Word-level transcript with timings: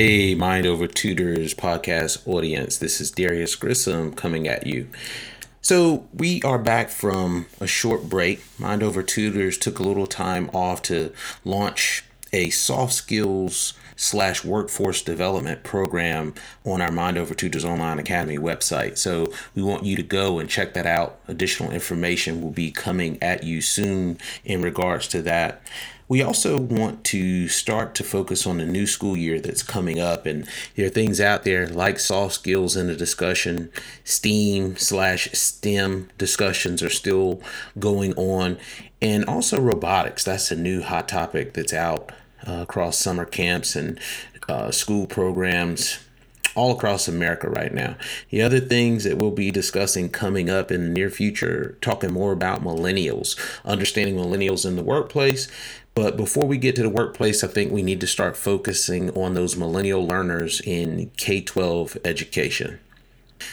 Hey, 0.00 0.36
Mind 0.36 0.64
Over 0.64 0.86
Tutors 0.86 1.54
podcast 1.54 2.24
audience. 2.24 2.78
This 2.78 3.00
is 3.00 3.10
Darius 3.10 3.56
Grissom 3.56 4.12
coming 4.12 4.46
at 4.46 4.64
you. 4.64 4.86
So, 5.60 6.06
we 6.14 6.40
are 6.42 6.56
back 6.56 6.88
from 6.88 7.46
a 7.60 7.66
short 7.66 8.04
break. 8.04 8.40
Mind 8.60 8.84
Over 8.84 9.02
Tutors 9.02 9.58
took 9.58 9.80
a 9.80 9.82
little 9.82 10.06
time 10.06 10.50
off 10.54 10.82
to 10.82 11.12
launch 11.44 12.04
a 12.32 12.50
soft 12.50 12.92
skills 12.92 13.74
slash 13.96 14.44
workforce 14.44 15.02
development 15.02 15.64
program 15.64 16.32
on 16.64 16.80
our 16.80 16.92
Mind 16.92 17.18
Over 17.18 17.34
Tutors 17.34 17.64
Online 17.64 17.98
Academy 17.98 18.38
website. 18.38 18.98
So 18.98 19.32
we 19.56 19.62
want 19.62 19.84
you 19.84 19.96
to 19.96 20.04
go 20.04 20.38
and 20.38 20.48
check 20.48 20.74
that 20.74 20.86
out. 20.86 21.18
Additional 21.26 21.72
information 21.72 22.40
will 22.40 22.52
be 22.52 22.70
coming 22.70 23.20
at 23.20 23.42
you 23.42 23.60
soon 23.60 24.18
in 24.44 24.62
regards 24.62 25.08
to 25.08 25.22
that. 25.22 25.60
We 26.08 26.22
also 26.22 26.58
want 26.58 27.04
to 27.04 27.48
start 27.48 27.94
to 27.96 28.04
focus 28.04 28.46
on 28.46 28.56
the 28.56 28.64
new 28.64 28.86
school 28.86 29.14
year 29.14 29.38
that's 29.40 29.62
coming 29.62 30.00
up, 30.00 30.24
and 30.24 30.48
there 30.74 30.86
are 30.86 30.90
things 30.90 31.20
out 31.20 31.44
there 31.44 31.68
like 31.68 31.98
soft 31.98 32.34
skills 32.34 32.76
in 32.76 32.86
the 32.86 32.96
discussion, 32.96 33.70
STEAM 34.04 34.78
slash 34.78 35.30
STEM 35.32 36.08
discussions 36.16 36.82
are 36.82 36.88
still 36.88 37.42
going 37.78 38.14
on, 38.14 38.58
and 39.02 39.26
also 39.26 39.60
robotics. 39.60 40.24
That's 40.24 40.50
a 40.50 40.56
new 40.56 40.80
hot 40.82 41.08
topic 41.08 41.52
that's 41.52 41.74
out 41.74 42.10
uh, 42.46 42.60
across 42.62 42.96
summer 42.96 43.26
camps 43.26 43.76
and 43.76 44.00
uh, 44.48 44.70
school 44.70 45.06
programs 45.06 45.98
all 46.54 46.72
across 46.72 47.06
America 47.06 47.48
right 47.48 47.72
now. 47.72 47.96
The 48.30 48.42
other 48.42 48.58
things 48.58 49.04
that 49.04 49.18
we'll 49.18 49.30
be 49.30 49.50
discussing 49.50 50.08
coming 50.08 50.50
up 50.50 50.72
in 50.72 50.82
the 50.82 50.88
near 50.88 51.10
future, 51.10 51.76
talking 51.80 52.12
more 52.12 52.32
about 52.32 52.64
millennials, 52.64 53.38
understanding 53.64 54.16
millennials 54.16 54.66
in 54.66 54.74
the 54.74 54.82
workplace, 54.82 55.48
but 55.98 56.16
before 56.16 56.46
we 56.46 56.58
get 56.58 56.76
to 56.76 56.82
the 56.84 56.88
workplace, 56.88 57.42
I 57.42 57.48
think 57.48 57.72
we 57.72 57.82
need 57.82 58.00
to 58.02 58.06
start 58.06 58.36
focusing 58.36 59.10
on 59.18 59.34
those 59.34 59.56
millennial 59.56 60.06
learners 60.06 60.60
in 60.60 61.10
K 61.16 61.40
12 61.40 61.98
education. 62.04 62.78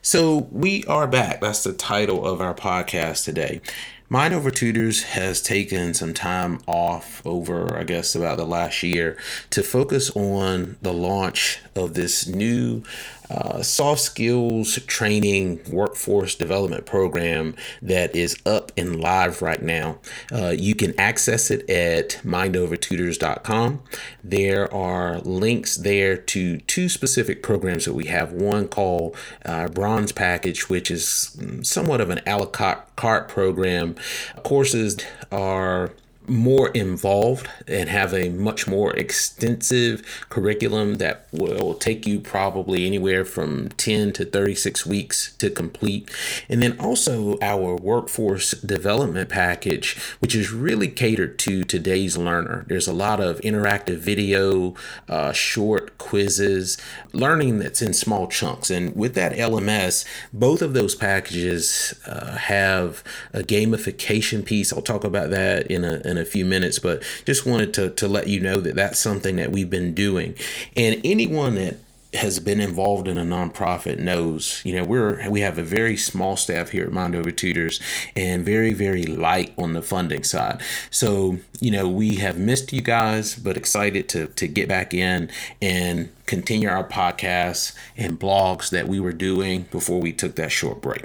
So 0.00 0.48
we 0.50 0.82
are 0.86 1.06
back. 1.06 1.42
That's 1.42 1.62
the 1.62 1.74
title 1.74 2.26
of 2.26 2.40
our 2.40 2.54
podcast 2.54 3.26
today. 3.26 3.60
Mind 4.08 4.32
Over 4.32 4.50
Tutors 4.50 5.02
has 5.02 5.42
taken 5.42 5.92
some 5.92 6.14
time 6.14 6.60
off 6.66 7.20
over, 7.26 7.76
I 7.76 7.84
guess, 7.84 8.14
about 8.14 8.38
the 8.38 8.46
last 8.46 8.82
year 8.82 9.18
to 9.50 9.62
focus 9.62 10.10
on 10.16 10.78
the 10.80 10.94
launch 10.94 11.60
of 11.76 11.92
this 11.92 12.26
new 12.26 12.82
uh, 13.30 13.62
soft 13.62 14.00
skills 14.00 14.78
training 14.86 15.60
workforce 15.70 16.34
development 16.34 16.84
program 16.84 17.54
that 17.80 18.14
is 18.16 18.36
up 18.44 18.72
and 18.76 19.00
live 19.00 19.40
right 19.40 19.62
now. 19.62 19.98
Uh, 20.32 20.48
you 20.48 20.74
can 20.74 20.98
access 20.98 21.50
it 21.50 21.68
at 21.70 22.20
mindovertutors.com. 22.24 23.82
There 24.24 24.72
are 24.74 25.20
links 25.20 25.76
there 25.76 26.16
to 26.16 26.58
two 26.58 26.88
specific 26.88 27.42
programs 27.42 27.84
that 27.84 27.94
we 27.94 28.06
have. 28.06 28.32
One 28.32 28.66
called 28.68 29.16
uh, 29.44 29.68
Bronze 29.68 30.12
Package, 30.12 30.68
which 30.68 30.90
is 30.90 31.38
somewhat 31.62 32.00
of 32.00 32.10
an 32.10 32.20
a 32.26 32.36
la 32.36 32.46
carte 32.46 33.28
program. 33.28 33.94
Courses 34.42 34.98
are 35.30 35.92
more 36.30 36.68
involved 36.68 37.48
and 37.66 37.88
have 37.88 38.14
a 38.14 38.28
much 38.28 38.66
more 38.66 38.94
extensive 38.96 40.24
curriculum 40.28 40.94
that 40.94 41.26
will 41.32 41.74
take 41.74 42.06
you 42.06 42.20
probably 42.20 42.86
anywhere 42.86 43.24
from 43.24 43.68
10 43.70 44.12
to 44.12 44.24
36 44.24 44.86
weeks 44.86 45.34
to 45.36 45.50
complete. 45.50 46.08
And 46.48 46.62
then 46.62 46.78
also 46.78 47.36
our 47.42 47.74
workforce 47.74 48.52
development 48.52 49.28
package, 49.28 49.96
which 50.20 50.34
is 50.36 50.52
really 50.52 50.88
catered 50.88 51.38
to 51.40 51.64
today's 51.64 52.16
learner. 52.16 52.64
There's 52.68 52.88
a 52.88 52.92
lot 52.92 53.20
of 53.20 53.40
interactive 53.40 53.98
video, 53.98 54.74
uh, 55.08 55.32
short 55.32 55.98
quizzes, 55.98 56.78
learning 57.12 57.58
that's 57.58 57.82
in 57.82 57.92
small 57.92 58.28
chunks. 58.28 58.70
And 58.70 58.94
with 58.94 59.14
that 59.14 59.32
LMS, 59.32 60.04
both 60.32 60.62
of 60.62 60.74
those 60.74 60.94
packages 60.94 61.94
uh, 62.06 62.36
have 62.36 63.02
a 63.32 63.40
gamification 63.40 64.44
piece. 64.44 64.72
I'll 64.72 64.80
talk 64.80 65.02
about 65.02 65.30
that 65.30 65.66
in 65.66 65.84
a, 65.84 66.00
in 66.04 66.18
a 66.18 66.19
few 66.24 66.44
minutes, 66.44 66.78
but 66.78 67.02
just 67.24 67.46
wanted 67.46 67.74
to, 67.74 67.90
to 67.90 68.08
let 68.08 68.28
you 68.28 68.40
know 68.40 68.60
that 68.60 68.74
that's 68.74 68.98
something 68.98 69.36
that 69.36 69.52
we've 69.52 69.70
been 69.70 69.94
doing. 69.94 70.34
And 70.76 71.00
anyone 71.04 71.54
that 71.56 71.78
has 72.14 72.40
been 72.40 72.60
involved 72.60 73.06
in 73.06 73.16
a 73.16 73.22
nonprofit 73.22 73.98
knows, 73.98 74.60
you 74.64 74.74
know, 74.74 74.84
we're 74.84 75.28
we 75.30 75.40
have 75.40 75.58
a 75.58 75.62
very 75.62 75.96
small 75.96 76.36
staff 76.36 76.70
here 76.70 76.84
at 76.84 76.92
Mind 76.92 77.14
Over 77.14 77.30
Tutors 77.30 77.80
and 78.16 78.44
very, 78.44 78.72
very 78.72 79.04
light 79.04 79.52
on 79.56 79.74
the 79.74 79.82
funding 79.82 80.24
side. 80.24 80.60
So, 80.90 81.38
you 81.60 81.70
know, 81.70 81.88
we 81.88 82.16
have 82.16 82.36
missed 82.36 82.72
you 82.72 82.80
guys, 82.80 83.36
but 83.36 83.56
excited 83.56 84.08
to 84.10 84.26
to 84.26 84.48
get 84.48 84.68
back 84.68 84.92
in 84.92 85.30
and 85.62 86.10
continue 86.26 86.68
our 86.68 86.86
podcasts 86.86 87.74
and 87.96 88.18
blogs 88.18 88.70
that 88.70 88.88
we 88.88 88.98
were 88.98 89.12
doing 89.12 89.66
before 89.70 90.00
we 90.00 90.12
took 90.12 90.34
that 90.36 90.50
short 90.50 90.80
break. 90.80 91.04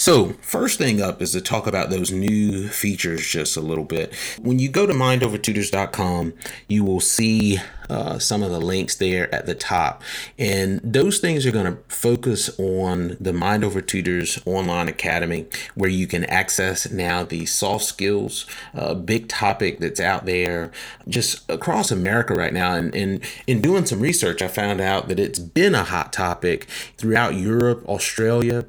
So, 0.00 0.30
first 0.40 0.78
thing 0.78 1.02
up 1.02 1.20
is 1.20 1.32
to 1.32 1.42
talk 1.42 1.66
about 1.66 1.90
those 1.90 2.10
new 2.10 2.68
features 2.68 3.26
just 3.26 3.54
a 3.54 3.60
little 3.60 3.84
bit. 3.84 4.14
When 4.40 4.58
you 4.58 4.70
go 4.70 4.86
to 4.86 4.94
mindovertutors.com, 4.94 6.32
you 6.68 6.84
will 6.84 7.00
see 7.00 7.58
uh, 7.90 8.18
some 8.18 8.42
of 8.42 8.50
the 8.50 8.62
links 8.62 8.94
there 8.94 9.32
at 9.34 9.44
the 9.44 9.54
top. 9.54 10.02
And 10.38 10.80
those 10.82 11.18
things 11.18 11.44
are 11.44 11.50
going 11.50 11.66
to 11.66 11.82
focus 11.88 12.48
on 12.58 13.18
the 13.20 13.34
Mind 13.34 13.62
Over 13.62 13.82
Tutors 13.82 14.40
online 14.46 14.88
academy, 14.88 15.44
where 15.74 15.90
you 15.90 16.06
can 16.06 16.24
access 16.24 16.90
now 16.90 17.22
the 17.22 17.44
soft 17.44 17.84
skills, 17.84 18.46
uh, 18.72 18.94
big 18.94 19.28
topic 19.28 19.80
that's 19.80 20.00
out 20.00 20.24
there 20.24 20.70
just 21.10 21.44
across 21.50 21.90
America 21.90 22.32
right 22.32 22.54
now. 22.54 22.72
And, 22.72 22.94
and 22.94 23.22
in 23.46 23.60
doing 23.60 23.84
some 23.84 24.00
research, 24.00 24.40
I 24.40 24.48
found 24.48 24.80
out 24.80 25.08
that 25.08 25.20
it's 25.20 25.38
been 25.38 25.74
a 25.74 25.84
hot 25.84 26.10
topic 26.10 26.70
throughout 26.96 27.34
Europe, 27.34 27.84
Australia, 27.86 28.64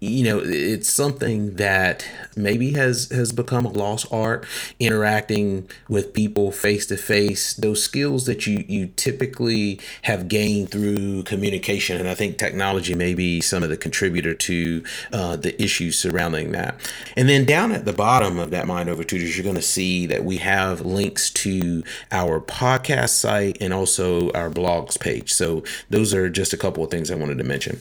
you 0.00 0.24
know 0.24 0.40
it's 0.44 0.88
something 0.88 1.56
that 1.56 2.06
maybe 2.36 2.72
has 2.72 3.08
has 3.10 3.32
become 3.32 3.64
a 3.64 3.70
lost 3.70 4.06
art 4.12 4.46
interacting 4.78 5.68
with 5.88 6.12
people 6.12 6.52
face 6.52 6.86
to 6.86 6.96
face 6.96 7.54
those 7.54 7.82
skills 7.82 8.26
that 8.26 8.46
you 8.46 8.64
you 8.68 8.86
typically 8.96 9.80
have 10.02 10.28
gained 10.28 10.70
through 10.70 11.22
communication 11.22 11.98
and 11.98 12.08
i 12.08 12.14
think 12.14 12.36
technology 12.36 12.94
may 12.94 13.14
be 13.14 13.40
some 13.40 13.62
of 13.62 13.68
the 13.68 13.76
contributor 13.76 14.34
to 14.34 14.82
uh, 15.12 15.36
the 15.36 15.60
issues 15.62 15.98
surrounding 15.98 16.52
that. 16.52 16.74
And 17.16 17.28
then 17.28 17.44
down 17.44 17.72
at 17.72 17.84
the 17.84 17.92
bottom 17.92 18.38
of 18.38 18.50
that 18.50 18.66
mind 18.66 18.88
over 18.88 19.04
tutors 19.04 19.36
you're 19.36 19.44
going 19.44 19.56
to 19.56 19.62
see 19.62 20.06
that 20.06 20.24
we 20.24 20.38
have 20.38 20.80
links 20.82 21.30
to 21.30 21.82
our 22.12 22.40
podcast 22.40 23.10
site 23.10 23.58
and 23.60 23.72
also 23.72 24.30
our 24.32 24.50
blogs 24.50 24.98
page. 24.98 25.32
So 25.32 25.64
those 25.90 26.14
are 26.14 26.28
just 26.28 26.52
a 26.52 26.56
couple 26.56 26.84
of 26.84 26.90
things 26.90 27.10
i 27.10 27.14
wanted 27.14 27.38
to 27.38 27.44
mention 27.44 27.78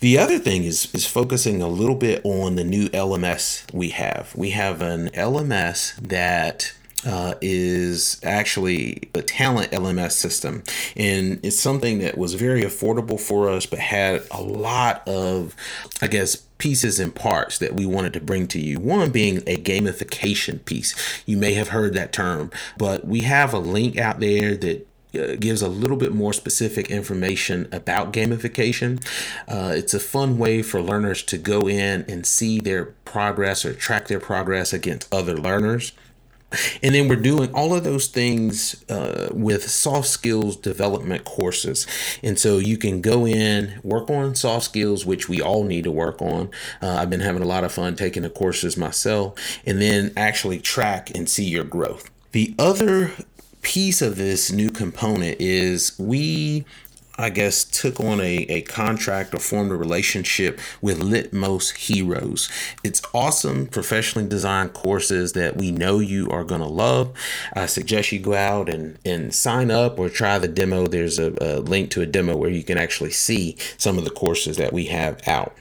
the 0.00 0.18
other 0.18 0.38
thing 0.38 0.64
is 0.64 0.92
is 0.94 1.06
focusing 1.06 1.62
a 1.62 1.68
little 1.68 1.94
bit 1.94 2.20
on 2.24 2.56
the 2.56 2.64
new 2.64 2.88
LMS 2.88 3.72
we 3.72 3.90
have. 3.90 4.32
We 4.34 4.50
have 4.50 4.82
an 4.82 5.10
LMS 5.10 5.96
that 5.96 6.72
uh, 7.06 7.34
is 7.40 8.20
actually 8.22 9.10
a 9.14 9.22
talent 9.22 9.70
LMS 9.72 10.12
system. 10.12 10.62
And 10.96 11.40
it's 11.42 11.58
something 11.58 11.98
that 12.00 12.18
was 12.18 12.34
very 12.34 12.62
affordable 12.62 13.18
for 13.18 13.48
us, 13.48 13.66
but 13.66 13.78
had 13.78 14.22
a 14.30 14.42
lot 14.42 15.06
of, 15.08 15.56
I 16.02 16.06
guess, 16.08 16.36
pieces 16.58 17.00
and 17.00 17.14
parts 17.14 17.58
that 17.58 17.74
we 17.74 17.86
wanted 17.86 18.12
to 18.12 18.20
bring 18.20 18.46
to 18.48 18.60
you. 18.60 18.78
One 18.78 19.10
being 19.10 19.38
a 19.46 19.56
gamification 19.56 20.62
piece. 20.64 20.94
You 21.24 21.38
may 21.38 21.54
have 21.54 21.68
heard 21.68 21.94
that 21.94 22.12
term, 22.12 22.50
but 22.76 23.06
we 23.06 23.20
have 23.20 23.54
a 23.54 23.58
link 23.58 23.96
out 23.96 24.20
there 24.20 24.56
that 24.56 24.86
gives 25.12 25.62
a 25.62 25.68
little 25.68 25.96
bit 25.96 26.12
more 26.12 26.32
specific 26.32 26.90
information 26.90 27.68
about 27.72 28.12
gamification. 28.12 29.04
Uh, 29.48 29.72
it's 29.74 29.94
a 29.94 30.00
fun 30.00 30.38
way 30.38 30.62
for 30.62 30.80
learners 30.80 31.22
to 31.24 31.38
go 31.38 31.68
in 31.68 32.04
and 32.08 32.26
see 32.26 32.60
their 32.60 32.86
progress 33.04 33.64
or 33.64 33.74
track 33.74 34.08
their 34.08 34.20
progress 34.20 34.72
against 34.72 35.12
other 35.12 35.36
learners. 35.36 35.92
And 36.82 36.94
then 36.94 37.08
we're 37.08 37.16
doing 37.16 37.52
all 37.54 37.74
of 37.74 37.84
those 37.84 38.08
things 38.08 38.84
uh, 38.90 39.28
with 39.32 39.70
soft 39.70 40.08
skills 40.08 40.56
development 40.56 41.24
courses. 41.24 41.86
And 42.22 42.38
so 42.38 42.58
you 42.58 42.76
can 42.76 43.00
go 43.00 43.26
in, 43.26 43.78
work 43.84 44.10
on 44.10 44.34
soft 44.34 44.64
skills, 44.64 45.06
which 45.06 45.28
we 45.28 45.40
all 45.40 45.64
need 45.64 45.84
to 45.84 45.92
work 45.92 46.20
on. 46.20 46.50
Uh, 46.82 46.96
I've 46.96 47.10
been 47.10 47.20
having 47.20 47.42
a 47.42 47.46
lot 47.46 47.62
of 47.62 47.72
fun 47.72 47.94
taking 47.94 48.22
the 48.22 48.30
courses 48.30 48.76
myself, 48.76 49.38
and 49.64 49.80
then 49.80 50.12
actually 50.16 50.58
track 50.58 51.10
and 51.14 51.28
see 51.28 51.44
your 51.44 51.64
growth. 51.64 52.10
The 52.32 52.54
other 52.58 53.12
piece 53.62 54.02
of 54.02 54.16
this 54.16 54.50
new 54.50 54.70
component 54.70 55.36
is 55.40 55.98
we 55.98 56.64
I 57.20 57.30
guess, 57.30 57.64
took 57.64 58.00
on 58.00 58.20
a, 58.20 58.38
a 58.48 58.62
contract 58.62 59.34
or 59.34 59.38
formed 59.38 59.70
a 59.72 59.76
relationship 59.76 60.58
with 60.80 61.00
Litmos 61.00 61.76
Heroes. 61.76 62.48
It's 62.82 63.02
awesome, 63.12 63.66
professionally 63.66 64.28
designed 64.28 64.72
courses 64.72 65.34
that 65.34 65.56
we 65.56 65.70
know 65.70 65.98
you 65.98 66.30
are 66.30 66.44
going 66.44 66.62
to 66.62 66.66
love. 66.66 67.12
I 67.54 67.66
suggest 67.66 68.12
you 68.12 68.18
go 68.18 68.34
out 68.34 68.68
and, 68.68 68.98
and 69.04 69.34
sign 69.34 69.70
up 69.70 69.98
or 69.98 70.08
try 70.08 70.38
the 70.38 70.48
demo. 70.48 70.86
There's 70.86 71.18
a, 71.18 71.34
a 71.40 71.60
link 71.60 71.90
to 71.92 72.00
a 72.00 72.06
demo 72.06 72.36
where 72.36 72.50
you 72.50 72.62
can 72.62 72.78
actually 72.78 73.12
see 73.12 73.56
some 73.76 73.98
of 73.98 74.04
the 74.04 74.10
courses 74.10 74.56
that 74.56 74.72
we 74.72 74.86
have 74.86 75.20
out. 75.28 75.54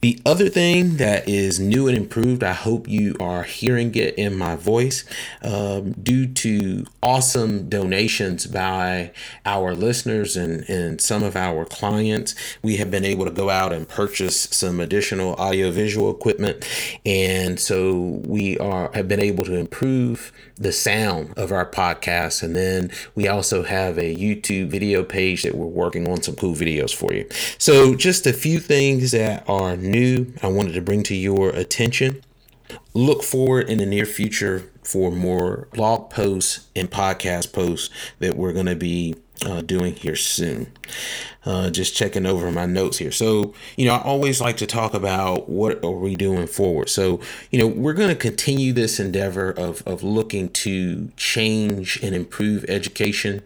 The 0.00 0.20
other 0.26 0.48
thing 0.48 0.96
that 0.96 1.28
is 1.28 1.58
new 1.58 1.88
and 1.88 1.96
improved, 1.96 2.42
I 2.44 2.52
hope 2.52 2.88
you 2.88 3.16
are 3.20 3.42
hearing 3.42 3.94
it 3.94 4.14
in 4.16 4.36
my 4.36 4.54
voice, 4.54 5.04
um, 5.42 5.92
due 5.92 6.26
to 6.26 6.84
awesome 7.02 7.68
donations 7.68 8.46
by 8.46 9.12
our 9.46 9.74
listeners 9.74 10.36
and, 10.36 10.68
and 10.94 11.00
some 11.00 11.24
of 11.24 11.34
our 11.34 11.64
clients. 11.64 12.36
We 12.62 12.76
have 12.76 12.88
been 12.88 13.04
able 13.04 13.24
to 13.24 13.32
go 13.32 13.50
out 13.50 13.72
and 13.72 13.88
purchase 13.88 14.42
some 14.42 14.78
additional 14.78 15.34
audiovisual 15.34 16.08
equipment. 16.08 16.64
And 17.04 17.58
so 17.58 18.20
we 18.24 18.56
are 18.58 18.92
have 18.94 19.08
been 19.08 19.18
able 19.18 19.44
to 19.46 19.56
improve 19.56 20.32
the 20.54 20.70
sound 20.70 21.36
of 21.36 21.50
our 21.50 21.68
podcast. 21.68 22.44
And 22.44 22.54
then 22.54 22.92
we 23.16 23.26
also 23.26 23.64
have 23.64 23.98
a 23.98 24.14
YouTube 24.14 24.68
video 24.68 25.02
page 25.02 25.42
that 25.42 25.56
we're 25.56 25.66
working 25.66 26.08
on 26.08 26.22
some 26.22 26.36
cool 26.36 26.54
videos 26.54 26.94
for 26.94 27.12
you. 27.12 27.28
So 27.58 27.96
just 27.96 28.24
a 28.24 28.32
few 28.32 28.60
things 28.60 29.10
that 29.10 29.42
are 29.48 29.76
new 29.76 30.32
I 30.44 30.46
wanted 30.46 30.74
to 30.74 30.80
bring 30.80 31.02
to 31.04 31.16
your 31.16 31.50
attention. 31.50 32.22
Look 32.94 33.24
forward 33.24 33.68
in 33.68 33.78
the 33.78 33.86
near 33.86 34.06
future 34.06 34.70
for 34.84 35.10
more 35.10 35.66
blog 35.72 36.10
posts 36.10 36.68
and 36.76 36.88
podcast 36.88 37.52
posts 37.52 37.90
that 38.20 38.36
we're 38.36 38.52
going 38.52 38.66
to 38.66 38.76
be 38.76 39.16
uh, 39.44 39.60
doing 39.60 39.94
here 39.94 40.16
soon. 40.16 40.72
Uh, 41.44 41.68
just 41.68 41.94
checking 41.94 42.24
over 42.24 42.50
my 42.50 42.64
notes 42.64 42.96
here. 42.96 43.10
So, 43.10 43.52
you 43.76 43.84
know, 43.84 43.94
I 43.94 44.02
always 44.02 44.40
like 44.40 44.56
to 44.58 44.66
talk 44.66 44.94
about 44.94 45.46
what 45.46 45.84
are 45.84 45.90
we 45.90 46.14
doing 46.14 46.46
forward. 46.46 46.88
So, 46.88 47.20
you 47.50 47.58
know, 47.58 47.66
we're 47.66 47.92
going 47.92 48.08
to 48.08 48.14
continue 48.14 48.72
this 48.72 48.98
endeavor 48.98 49.50
of, 49.50 49.82
of 49.86 50.02
looking 50.02 50.48
to 50.50 51.10
change 51.16 52.02
and 52.02 52.14
improve 52.14 52.64
education. 52.66 53.42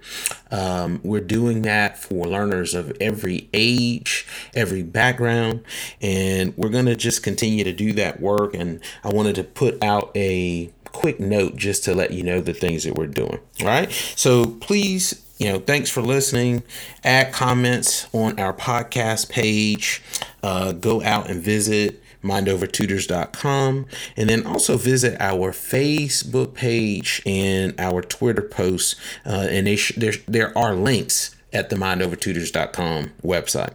Um, 0.52 1.00
we're 1.02 1.20
doing 1.20 1.62
that 1.62 1.99
for 1.99 2.26
learners 2.26 2.73
of 2.73 2.96
every 3.00 3.49
age, 3.52 4.26
every 4.55 4.85
background, 4.85 5.64
and 6.00 6.56
we're 6.56 6.69
going 6.69 6.87
to 6.87 6.96
just 6.96 7.25
continue 7.25 7.64
to 7.64 7.73
do 7.73 7.93
that 7.94 8.20
work. 8.20 8.55
And 8.55 8.81
I 9.02 9.08
wanted 9.08 9.35
to 9.37 9.44
put 9.44 9.82
out 9.82 10.12
a 10.14 10.70
quick 10.93 11.19
note 11.19 11.56
just 11.56 11.82
to 11.85 11.94
let 11.94 12.12
you 12.12 12.23
know 12.23 12.40
the 12.40 12.55
things 12.55 12.85
that 12.85 12.94
we're 12.94 13.06
doing. 13.06 13.40
All 13.61 13.67
right. 13.67 13.90
So 14.14 14.46
please 14.46 15.25
you 15.38 15.50
know, 15.50 15.58
thanks 15.58 15.88
for 15.90 16.02
listening. 16.02 16.62
Add 17.05 17.32
comments 17.32 18.08
on 18.12 18.38
our 18.38 18.52
podcast 18.52 19.31
page. 19.31 20.02
Uh, 20.43 20.73
go 20.73 21.02
out 21.02 21.31
and 21.31 21.40
visit 21.40 22.02
mindovertutors.com 22.23 23.87
and 24.17 24.29
then 24.29 24.44
also 24.44 24.76
visit 24.76 25.17
our 25.20 25.52
facebook 25.52 26.52
page 26.52 27.23
and 27.25 27.79
our 27.79 28.02
twitter 28.02 28.43
posts 28.43 28.96
uh, 29.25 29.46
and 29.49 29.69
they 29.69 29.76
sh- 29.76 29.94
there, 29.96 30.14
there 30.26 30.58
are 30.58 30.75
links 30.75 31.37
at 31.52 31.70
the 31.70 31.76
mindovertutors.com 31.76 33.12
website 33.23 33.73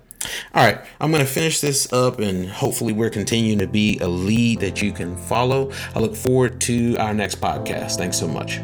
all 0.54 0.66
right, 0.66 0.80
I'm 1.00 1.12
going 1.12 1.26
to 1.26 1.32
finish 1.32 1.60
this 1.60 1.92
up 1.92 2.20
and 2.20 2.48
hopefully 2.48 2.94
we're 2.94 3.10
continuing 3.10 3.60
to 3.60 3.68
be 3.68 3.98
a 4.00 4.08
lead 4.08 4.62
that 4.62 4.82
you 4.82 4.92
can 4.92 5.18
follow. 5.18 5.72
I 5.96 6.00
look 6.00 6.16
forward 6.16 6.62
to 6.62 6.96
our 6.98 7.14
next 7.14 7.42
podcast. 7.42 7.98
Thanks 7.98 8.18
so 8.20 8.28
much. 8.28 8.60